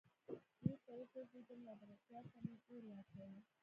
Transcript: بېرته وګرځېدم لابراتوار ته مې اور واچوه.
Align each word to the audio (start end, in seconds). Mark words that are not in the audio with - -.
بېرته 0.85 0.91
وګرځېدم 0.99 1.59
لابراتوار 1.67 2.25
ته 2.31 2.37
مې 2.45 2.55
اور 2.69 2.83
واچوه. 2.89 3.27